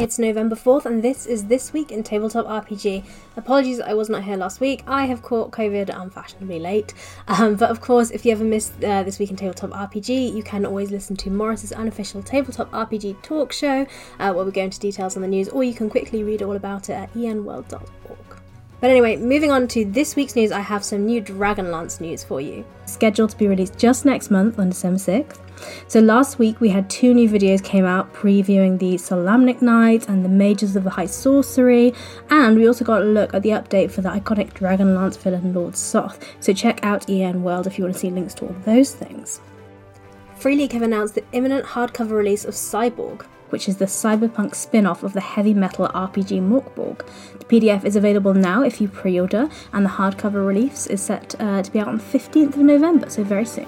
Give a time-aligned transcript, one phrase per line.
[0.00, 3.04] It's November 4th, and this is This Week in Tabletop RPG.
[3.36, 4.82] Apologies I was not here last week.
[4.86, 6.94] I have caught COVID unfashionably late.
[7.28, 10.42] Um, but of course, if you ever missed uh, This Week in Tabletop RPG, you
[10.42, 13.86] can always listen to Morrus's unofficial Tabletop RPG talk show,
[14.18, 16.56] uh, where we go into details on the news, or you can quickly read all
[16.56, 18.09] about it at enworld.org.
[18.80, 22.40] But anyway, moving on to this week's news, I have some new Dragonlance news for
[22.40, 22.64] you.
[22.86, 25.38] Scheduled to be released just next month on December 6th.
[25.86, 30.24] So last week we had two new videos came out previewing the Solamnic Knights and
[30.24, 31.92] the Mages of the High Sorcery,
[32.30, 35.76] and we also got a look at the update for the iconic Dragonlance villain Lord
[35.76, 36.24] Soth.
[36.40, 39.42] So check out EN World if you want to see links to all those things.
[40.36, 44.86] Free League have announced the imminent hardcover release of Cyborg, which is the cyberpunk spin
[44.86, 47.04] off of the heavy metal RPG Mörk Borg.
[47.38, 51.34] The PDF is available now if you pre order, and the hardcover release is set
[51.38, 53.66] uh, to be out on 15th of November, so very soon.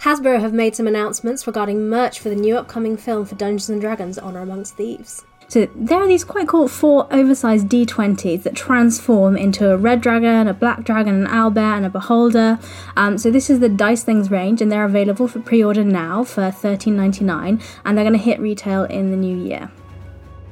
[0.00, 3.80] Hasbro have made some announcements regarding merch for the new upcoming film for Dungeons and
[3.82, 5.24] Dragons Honor Amongst Thieves.
[5.50, 10.46] So there are these quite cool four oversized D20s that transform into a red dragon,
[10.46, 12.60] a black dragon, an owlbear, and a beholder.
[12.96, 16.42] Um, so this is the Dice Things range, and they're available for pre-order now for
[16.42, 19.72] $13.99, and they're going to hit retail in the new year.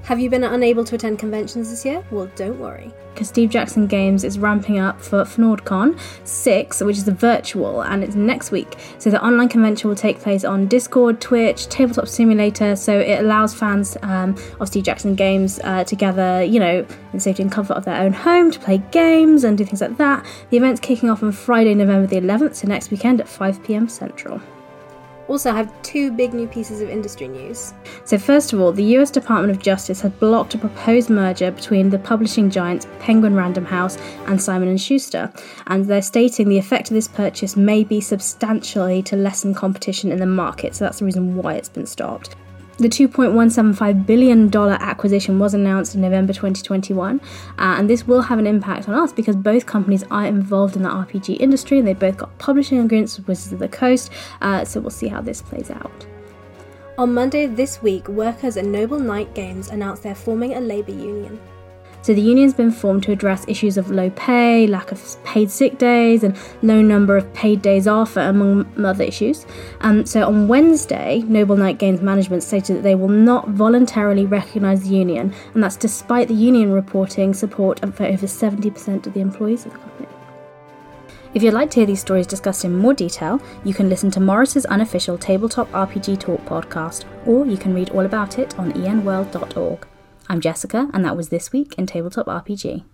[0.08, 2.02] Have you been unable to attend conventions this year?
[2.10, 2.94] Well, don't worry.
[3.12, 8.02] Because Steve Jackson Games is ramping up for FNORDCon 6, which is a virtual, and
[8.02, 8.78] it's next week.
[8.96, 13.52] So the online convention will take place on Discord, Twitch, Tabletop Simulator, so it allows
[13.52, 17.74] fans um, of Steve Jackson Games uh, to gather, you know, in safety and comfort
[17.74, 20.24] of their own home to play games and do things like that.
[20.48, 24.40] The event's kicking off on Friday, November the 11th, so next weekend at 5pm Central.
[25.28, 27.74] Also, I have two big new pieces of industry news.
[28.04, 31.90] So, first of all, the US Department of Justice has blocked a proposed merger between
[31.90, 35.32] the publishing giants Penguin Random House and Simon Schuster,
[35.66, 40.18] and they're stating the effect of this purchase may be substantially to lessen competition in
[40.18, 40.74] the market.
[40.74, 42.34] So that's the reason why it's been stopped.
[42.78, 47.20] The $2.175 billion acquisition was announced in November 2021, uh,
[47.58, 50.88] and this will have an impact on us because both companies are involved in the
[50.88, 54.80] RPG industry and they both got publishing agreements with Wizards of the Coast, uh, so
[54.80, 56.06] we'll see how this plays out.
[56.98, 61.40] On Monday this week, workers at Noble Knight Games announced they're forming a labour union.
[62.02, 65.78] So the union's been formed to address issues of low pay, lack of paid sick
[65.78, 69.46] days, and low number of paid days off, among other issues.
[69.80, 74.82] Um, so on Wednesday, Noble Knight Games management stated that they will not voluntarily recognise
[74.82, 79.66] the union, and that's despite the union reporting support for over 70% of the employees
[79.66, 80.08] of the company.
[81.34, 84.20] If you'd like to hear these stories discussed in more detail, you can listen to
[84.20, 89.86] Morrus's unofficial Tabletop RPG Talk podcast, or you can read all about it on enworld.org.
[90.30, 92.84] I'm Jessica, and that was This Week in Tabletop RPG.